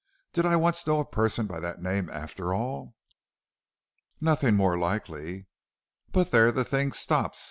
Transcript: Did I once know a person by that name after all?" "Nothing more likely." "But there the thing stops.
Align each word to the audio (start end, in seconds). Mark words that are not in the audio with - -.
Did 0.33 0.47
I 0.47 0.55
once 0.55 0.87
know 0.87 0.99
a 0.99 1.05
person 1.05 1.45
by 1.45 1.59
that 1.59 1.79
name 1.79 2.09
after 2.09 2.55
all?" 2.55 2.95
"Nothing 4.19 4.55
more 4.55 4.75
likely." 4.75 5.45
"But 6.11 6.31
there 6.31 6.51
the 6.51 6.65
thing 6.65 6.91
stops. 6.91 7.39